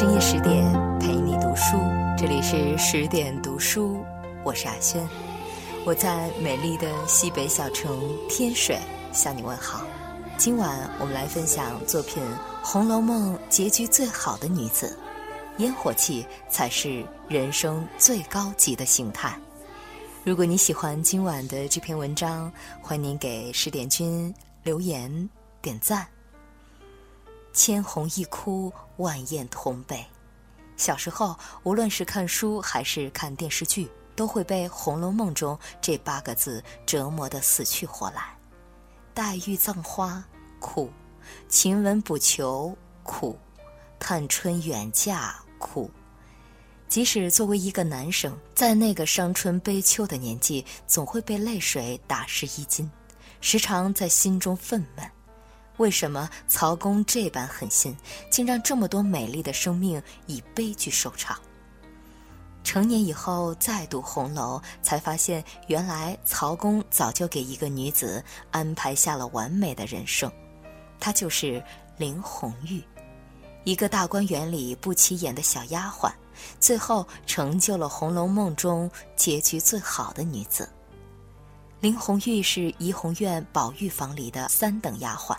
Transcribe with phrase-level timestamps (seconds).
[0.00, 1.76] 深夜十点陪你读书，
[2.16, 4.02] 这里是十点读书，
[4.42, 5.06] 我是阿轩，
[5.84, 8.78] 我在美丽的西北小城天水
[9.12, 9.84] 向你问好。
[10.38, 12.22] 今晚我们来分享作品
[12.62, 14.98] 《红楼梦》结局最好的女子，
[15.58, 19.38] 烟火气才是人生最高级的形态。
[20.24, 25.28] 如果你喜欢今晚的这篇文章，欢迎您给十点君留言
[25.60, 26.06] 点赞。
[27.52, 30.04] 千红一哭，万艳同悲。
[30.76, 38.34] 小时候，无论是看书还是看电视剧，都会被《红楼梦》中这八个字折磨得死去活来。
[39.12, 40.24] 黛玉葬花，
[40.58, 40.88] 苦；
[41.48, 43.36] 晴雯补裘，苦；
[43.98, 45.90] 探春远嫁，苦。
[46.88, 52.90] 即使作为一个男生，在那个伤春悲秋的年纪，总会被泪水打湿衣襟，
[53.40, 55.08] 时常在心中愤懑。
[55.80, 57.96] 为什么曹公这般狠心，
[58.30, 61.40] 竟让这么多美丽的生命以悲剧收场？
[62.62, 70.30] 成年以后再读《红楼》，才发现原来曹公早就给一个女子安排下了完美的人生，
[71.00, 71.64] 她就是
[71.96, 72.84] 林红玉，
[73.64, 76.12] 一个大观园里不起眼的小丫鬟，
[76.60, 80.68] 最后成就了《红楼梦》中结局最好的女子。
[81.80, 85.34] 林红玉是怡红院宝玉房里的三等丫鬟。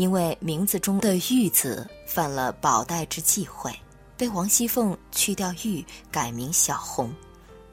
[0.00, 3.70] 因为名字中的“玉”字犯了宝黛之忌讳，
[4.16, 7.14] 被王熙凤去掉“玉”，改名小红，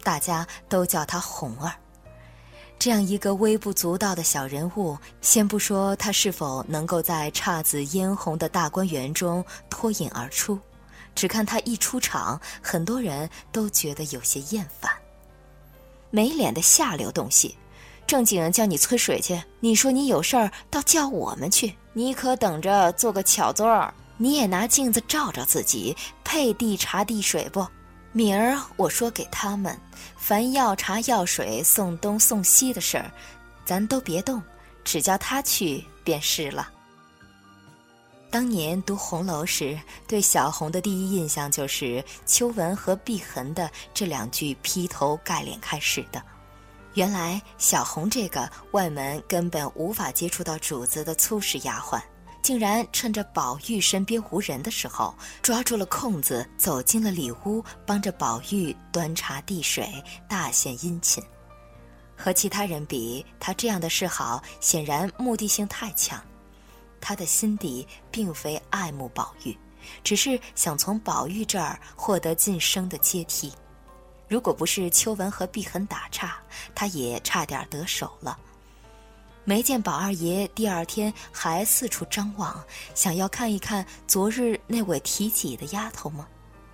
[0.04, 1.72] 大家都叫她红儿。
[2.78, 10.60] 这样一个微不足道的小人物，先不说她是否能够在姹紫嫣红的大观园中脱颖而出，
[11.16, 14.92] 只看她一出场，很多人都觉得有些厌烦。
[16.10, 17.58] 没脸的下流东西！
[18.08, 21.76] 正经叫你催水去，你说你有事儿，倒叫我们去。
[21.92, 27.68] 你可等着做个巧座儿，你也拿镜子照照自己，配递茶递水不？
[28.14, 29.78] 明儿我说给他们，
[30.16, 33.12] 凡要茶要水、送东送西的事儿，
[33.66, 34.42] 咱都别动，
[34.86, 36.70] 只叫他去便是了。
[38.32, 39.78] 当年读红楼时，
[40.08, 46.24] 对小红的第一印象就是秋纹和碧痕的这两句劈头盖脸开始的。
[46.98, 52.02] 原来小红这个外门根本无法接触到主子的粗使丫鬟，
[52.42, 55.14] 竟然趁着宝玉身边无人的时候，
[55.44, 59.88] 抓住了空子走进了里屋，帮着宝玉端茶递水，
[60.28, 61.24] 大献殷勤。
[62.16, 66.20] 和其他人比，他这样的示好显然目的性太强。
[67.00, 69.56] 他的心底并非爱慕宝玉，
[70.04, 73.54] 只是想从宝玉这儿获得晋升的阶梯。
[74.28, 76.38] 如果不是秋纹和碧痕打岔，
[76.76, 78.38] 他也差点得手了。
[79.46, 82.62] 没见宝二爷第二天还四处张望，
[82.94, 86.28] 想要看一看昨日那位提己的丫头吗？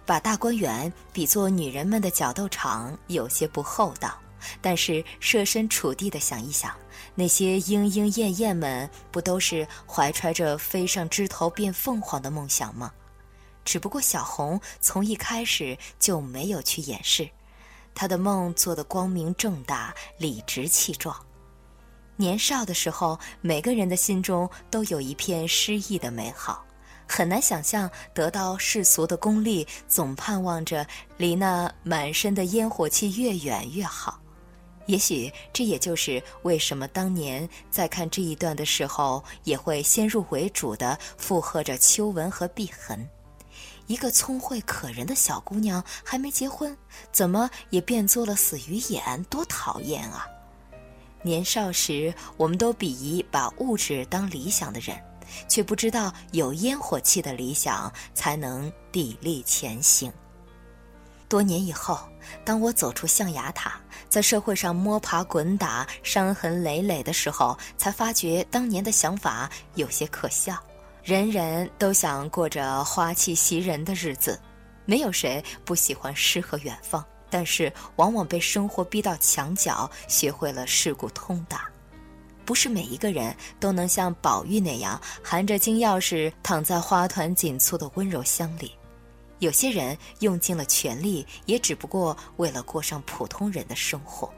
[0.06, 4.18] 把大观园比作女人们的角斗场，有些不厚道。
[4.59, 6.75] 但是设身处地的想一想，
[7.16, 12.91] 那些莺莺燕燕们不都是怀揣着飞上枝头变凤凰的梦想吗？
[13.64, 17.30] 只不过小红从一开始就没有去掩饰。
[17.96, 21.16] 他的梦做得光明正大、理直气壮。
[22.16, 26.64] 年少的时候，每个人的心中都有一片诗意的美好，
[27.08, 30.86] 很难想象得到世俗的功利，总盼望着
[31.18, 34.20] 离那满身的烟火气越远越好。
[34.86, 43.09] 也许这也就是为什么当年在看这一段的时候，也会先入为主的附和着秋纹和碧痕。
[43.88, 46.76] 一个聪慧可人的小姑娘还没结婚，
[47.12, 49.24] 怎么也变作了死鱼眼？
[49.26, 50.26] 多讨厌啊！
[51.22, 54.98] 年少时，我们都鄙夷把物质当理想的人，
[55.48, 60.12] 却不知道有烟火气的理想才能砥砺前行。
[61.30, 62.00] 多年以后，
[62.46, 70.62] 当我走出象牙塔，在社会上摸爬滚打、伤痕累累的时候，才发觉当年的想法有些可笑。
[71.03, 74.40] 人人都想过着花气袭人的日子，
[74.85, 81.70] 没有谁不喜欢诗和远方，但是往往被生活逼到墙角，学会了世故通达。
[82.46, 88.72] 不是每一个人都能像宝玉那样含着金钥匙躺在花团锦簇的温柔乡里，
[89.40, 94.34] 有些人用尽了全力，也只不过为了过上普通人的生活。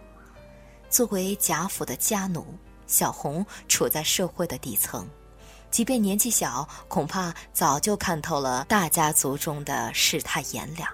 [0.89, 2.43] 作为贾府的家奴，
[2.87, 5.07] 小红处在社会的底层。
[5.75, 10.89] 即便年纪小，恐怕早就看透了大家族中的世态炎凉。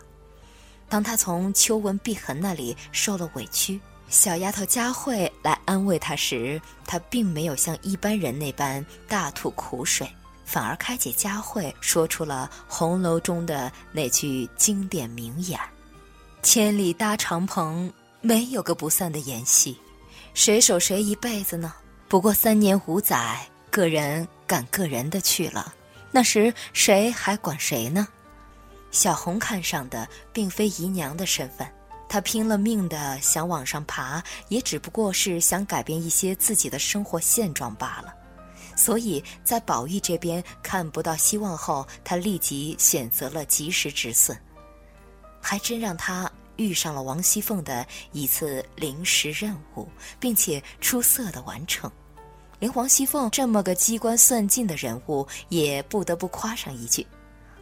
[0.89, 3.79] 当他从秋纹碧痕那里受了委屈，
[4.09, 10.11] 小丫头佳慧来安慰他时，他并没有像一般人那般大吐苦水，
[10.45, 15.59] 反而开解佳慧，说出了《红楼》中的那句经典名言
[16.41, 19.77] ：“千里搭长棚，没有个不散的筵席，
[20.33, 21.71] 谁守谁一辈子呢？
[22.09, 25.73] 不过三年五载，个人赶个人的去了，
[26.11, 28.07] 那时谁还管谁呢？”
[28.91, 31.65] 小红看上的并非姨娘的身份，
[32.09, 38.13] 她拼了命的想往上爬，也只不过是想改变一些自己的生活现状罢了。
[38.75, 44.37] 所以在宝玉这边看不到希望后，他立即选择了及时止损，
[45.41, 49.87] 还真让他遇上了王熙凤的一次临时任务，
[50.19, 51.89] 并且出色的完成，
[52.61, 57.05] 连王熙凤这么个机关算尽的人物，也不得不夸上一句：“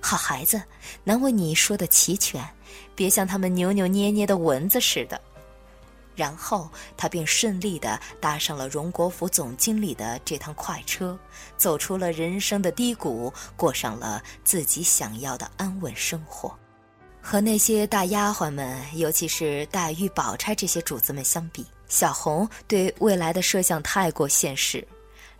[0.02, 0.62] 好孩子，
[1.06, 2.46] 难为你说的齐全，
[2.96, 5.20] 别像他们扭扭捏捏的蚊子似的。”
[6.18, 11.18] 然后他便顺利地搭上了荣国府总经理的这趟快车，
[11.56, 16.54] 走出了人生的低谷，过上了自己想要的安稳生活。
[17.22, 24.88] 和那些大丫鬟们，尤其是黛玉、宝钗这些主子们相比，小红对未来的设想太过现实。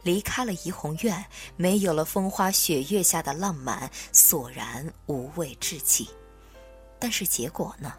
[0.02, 1.26] 离开了怡红院，
[1.58, 6.10] 没有了风花雪月下的浪漫，索然无味至极。
[6.98, 7.94] 但是结果呢？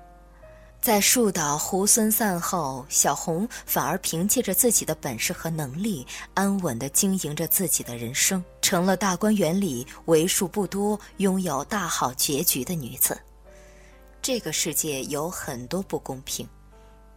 [0.81, 13.21] 在树倒猢狲散后，小红反而凭借着自己的本事和能力，安稳地经营着自己的人生，成了大观园里为数不多拥有大好结局的女子。
[14.23, 16.49] 这个世界有很多不公平，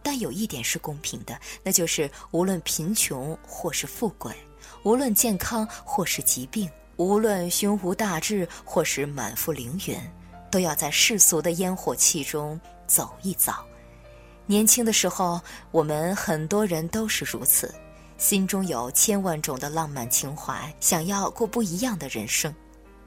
[0.04, 4.32] 但有一点是公平的，那就是无论贫穷或是富贵，
[4.84, 9.98] 无论健康或是疾病，无论胸无大志或是满腹凌云，
[10.50, 12.60] 都要在世俗的烟火气中。
[12.86, 13.64] 走一遭，
[14.44, 15.40] 年轻的时候，
[15.70, 17.74] 我们很多人都是如此，
[18.18, 22.54] 心中有千万种的浪漫情怀，想要过不一样的人生。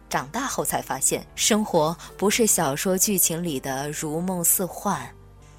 [0.09, 5.07] 长大后才发现，生活不是小说剧情里的如梦似幻，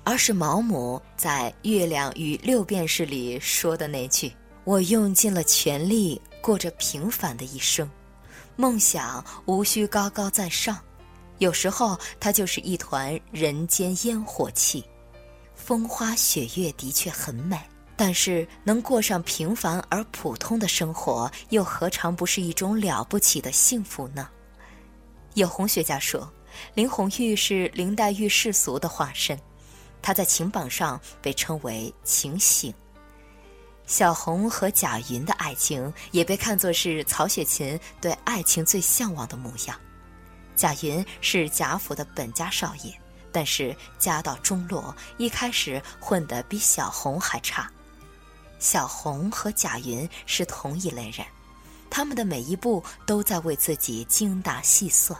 [0.09, 4.33] 而是毛姆在《月亮与六便士》里说的那句
[4.65, 7.87] ：“我用尽了全力，过着平凡的一生，
[8.57, 10.79] 梦想无需高高在上。”
[11.37, 14.83] 有时候，它就是一团人间烟火气，
[15.55, 17.61] 风花雪月的确很美，
[17.95, 24.27] 但是能过上平凡而普通的生活，又何尝不是一种了不起的幸福呢？
[25.35, 26.33] 有红学家说，
[26.73, 29.39] 林红玉是林黛玉世俗的化身，
[30.03, 32.73] 他在情榜上被称为情醒。
[33.87, 39.79] 小红和贾云的爱情，也被看作是曹雪芹对爱情最向往的模样。
[40.55, 42.93] 贾云是贾府的本家少爷，
[43.33, 47.71] 但是家道中落，一开始混得比小红还差。
[48.59, 51.27] 小红和贾云是同一类人，
[51.89, 55.19] 他们的每一步都在为自己精打细算。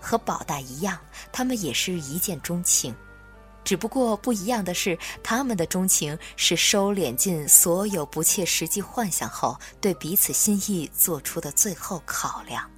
[0.00, 0.98] 和宝黛一样，
[1.32, 2.94] 他们也是一见钟情，
[3.70, 12.68] 只不过不一样的是，他们的钟情是收敛尽所有不切实际幻想后，对彼此心意做出的最后考量。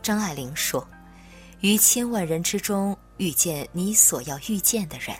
[0.00, 0.86] 张爱玲说
[1.58, 5.16] ：“于千万人之中遇见你所要遇见的人，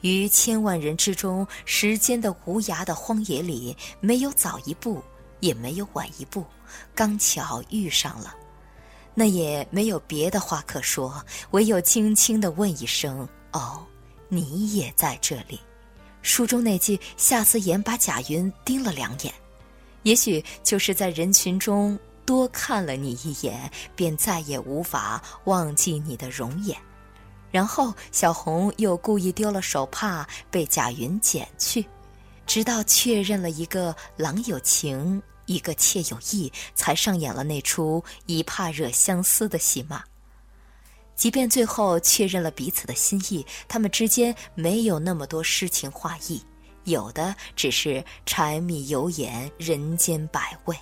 [0.00, 5.00] 于千万人之中，时间的无涯的荒野里，没有早一步，
[5.38, 6.44] 也没有晚一步，
[6.92, 8.34] 刚巧遇上了。
[9.14, 13.86] 那也没有别的话可说，唯有轻轻地问一声：‘哦，
[14.28, 15.58] 你也在这里。’
[16.22, 19.32] 书中那句‘夏思言把贾云盯了两眼’，
[20.02, 26.76] 也许就是在人群中。”多看了你一眼，便再也无法忘记你的容颜。
[27.52, 31.86] 然后小红又故意丢了手帕，被贾云捡去，
[32.44, 40.02] 直到确认了一个郎有情，一个妾有意，才上演了那出一怕惹相思的戏码。
[41.16, 46.42] 即便最后确认了彼此的心意，他们之间没有那么多诗情画意，
[46.84, 50.76] 有的只是柴米油盐，人间百味。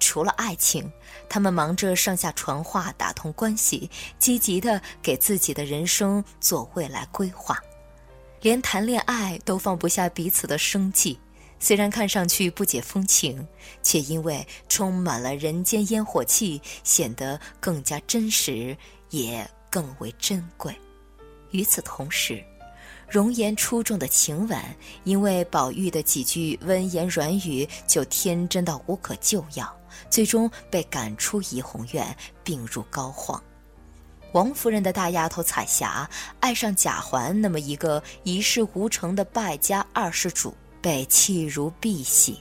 [0.00, 0.90] 除了爱情，
[1.28, 7.60] 他们忙着上下传话、打通关系，积极的给自己的人生做未来规划，
[8.40, 11.18] 连谈恋爱都放不下彼此的生计。
[11.58, 13.44] 虽然看上去不解风情，
[13.82, 18.76] 却因为充满了人间烟火气，显得更加真实，
[19.10, 20.74] 也更为珍贵。
[21.50, 22.44] 与此同时，
[23.08, 24.62] 容颜出众的晴雯，
[25.04, 29.74] 因为宝玉的几句温言软语，就天真到无可救药。
[30.10, 33.40] 最终被赶出怡红院，病入膏肓。
[34.32, 42.36] 王夫人的大丫头彩霞爱上贾环那么一个一事无成的败家二世主，被弃如敝屣。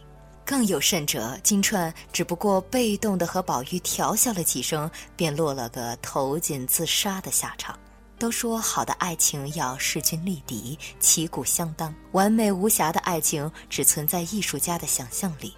[0.47, 7.77] 更有甚者，金钏只不过被动的和宝玉调笑了几声，便落了个投井自杀的下场。
[8.17, 15.53] 都说好的爱情要势均力敌，旗鼓相当，完美无瑕的爱情只存在艺术家的想象里，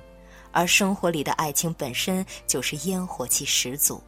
[0.51, 4.01] 而生活里的爱情本身就是烟火气十足。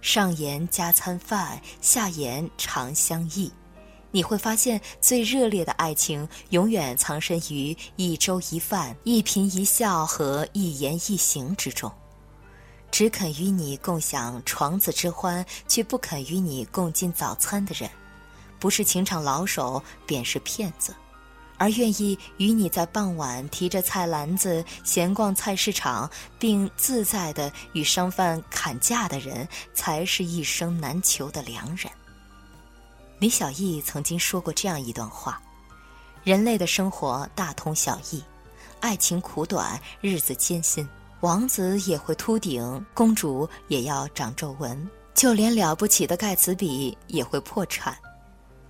[0.00, 3.52] 上言加餐饭，下言长相忆。
[4.10, 11.92] 你会发现，最热烈的爱情永远藏身于一粥一饭、一颦一笑和一言一行之中。
[12.90, 17.88] 只肯与你共享床子之欢，却不肯与你共进早餐的人，
[18.58, 20.92] 不是情场老手，便是骗子；
[21.58, 31.92] 而愿意与你在傍晚提着菜篮子闲逛菜市场，并自在地与商贩砍价的人，才是一生难求的良人。
[33.18, 35.42] 李小艺曾经说过这样一段话：
[36.22, 38.22] 人类的生活大同小异，
[38.80, 40.88] 爱情苦短，日子艰辛。
[41.20, 47.98] 王子也会秃顶，公主也要长皱纹，就连了不起的盖茨比也会破产。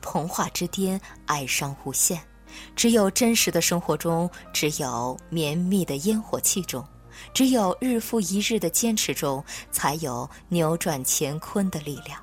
[0.01, 2.19] 童话之巅，哀伤无限。
[2.75, 6.83] 只有真实的生活中，只有绵密的烟火气中，
[7.35, 12.19] 只有日复一日的坚持中，才有扭转乾坤的力量。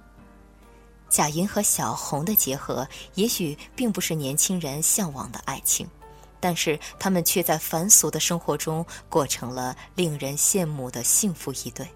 [1.15, 5.87] 贾云和小红的结合，也许并不是年轻人向往的爱情，
[6.41, 11.87] 但是他们却在凡俗的生活中过成了令人羡慕的幸福一对。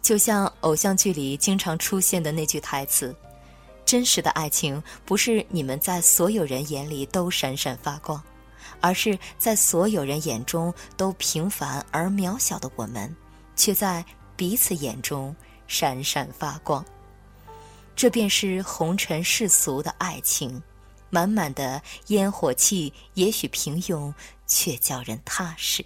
[0.00, 3.12] 就像偶像剧里经常出现的那句台词
[3.84, 8.22] ：“真实的爱情不是你们在所有人眼里都闪闪发光，
[8.80, 13.12] 而是在所有人眼中都平凡而渺小的我们，
[13.56, 14.04] 却在
[14.36, 15.34] 彼此眼中
[15.66, 16.84] 闪闪发光。”
[17.96, 20.62] 这便是红尘世俗的爱情，
[21.08, 24.12] 满满的烟火气，也许平庸，
[24.46, 25.82] 却叫人踏实。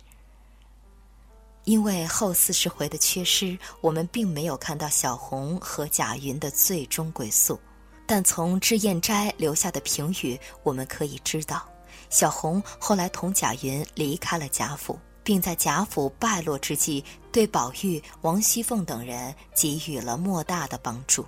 [1.65, 7.61] 因为后四十回的缺失，我们并没有看到小红和贾云的最终归宿，
[8.07, 11.65] 但从脂砚斋留下的评语，我们可以知道，
[12.09, 21.25] 小红后来同贾云离开了贾府，并在贾府败落之际，对宝玉、王熙凤等人给予了莫大的帮助。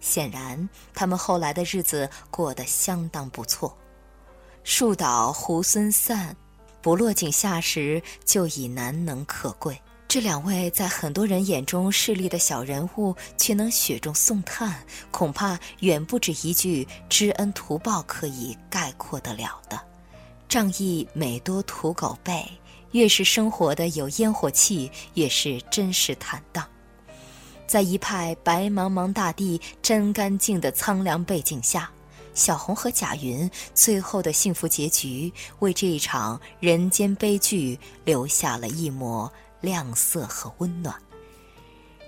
[0.00, 3.76] 显然，他们后来的日子过得相当不错。
[4.64, 6.36] 树倒猢狲散，
[6.82, 9.80] 不落井下石就已难能可贵。
[10.06, 19.78] 这两位在很多人眼中势利的小人物，却能雪中送炭，恐怕远不止一句知恩图报可以概括得了的。
[20.48, 22.42] 仗义每多屠狗辈，
[22.92, 26.66] 越是生活的有烟火气，越是真实坦荡。
[27.68, 31.90] 在一派白茫茫大地真干净的苍凉背景下，
[32.32, 40.94] 小红和贾云最后的幸福结局，为这一场人间悲剧留下了一抹亮色和温暖。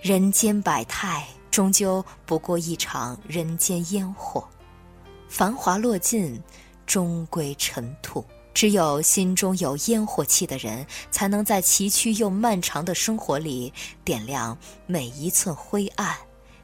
[0.01, 4.43] 人间百态，终究不过一场人间烟火，
[5.29, 6.43] 繁华落尽，
[6.87, 8.25] 终归尘土。
[8.53, 13.73] 只有心中有烟火气的人，才能在崎岖又漫长的生活里
[14.05, 16.17] 点亮每一寸灰暗，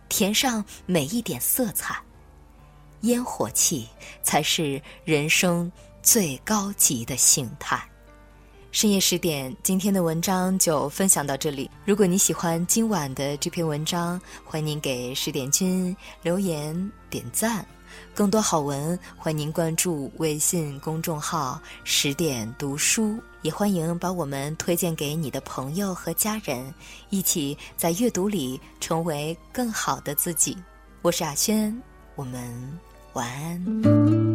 [0.09, 1.97] 填上每一点色彩。
[3.03, 3.87] 烟火气
[4.23, 5.71] 才是人生
[6.03, 7.81] 最高级的形态。
[8.73, 11.71] 深夜十点，今天的文章就分享到这里。
[11.85, 17.65] 如果你喜欢今晚的这篇文章，欢迎您给十点君留言点赞。
[18.17, 26.73] 更多好文，欢迎您关注微信公众号“十点读书”，也欢迎把我们推荐给你的朋友和家人，
[27.11, 30.57] 一起在阅读里成为更好的自己。
[31.03, 31.79] 我是阿轩，
[32.15, 32.51] 我们
[33.13, 34.26] 晚安。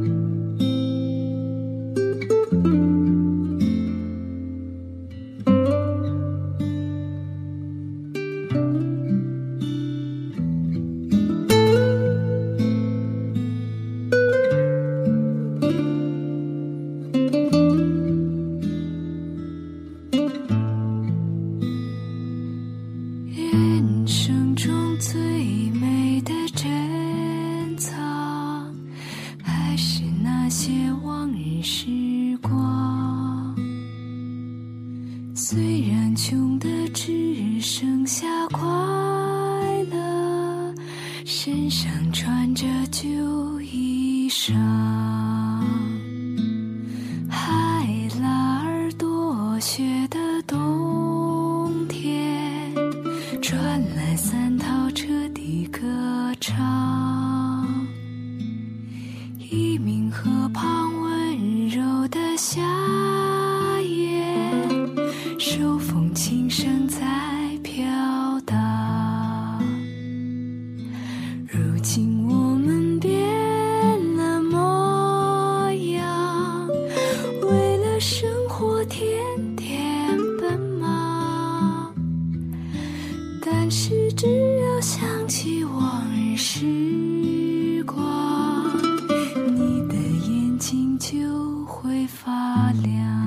[23.33, 25.17] 人生中最
[25.71, 26.80] 美的真
[60.11, 62.61] 河旁温柔的夏
[91.81, 93.20] 会发亮。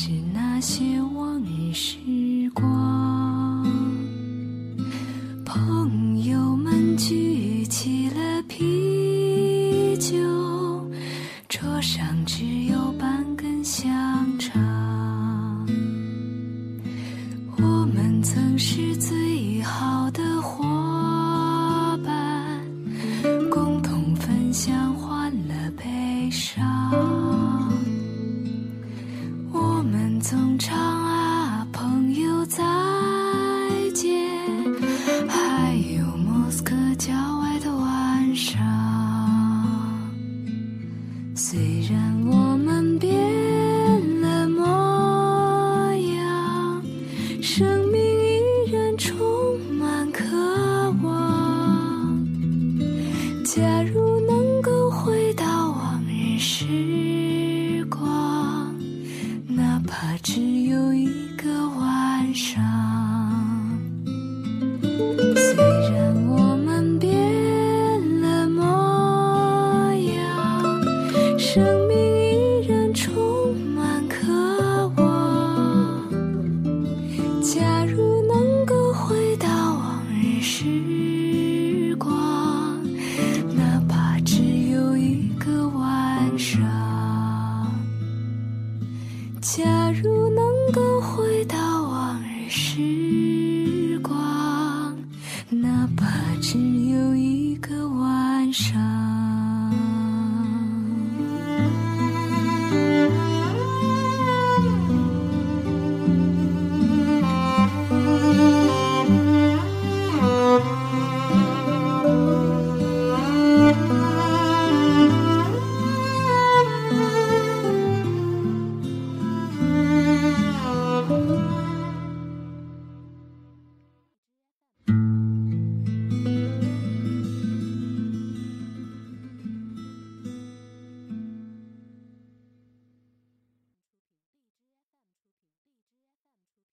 [0.00, 1.98] 是那些往事